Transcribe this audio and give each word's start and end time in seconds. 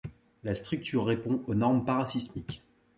La 0.43 0.55
structure 0.55 1.05
répond 1.05 1.43
aux 1.45 1.53
normes 1.53 1.85
parasismiques. 1.85 2.63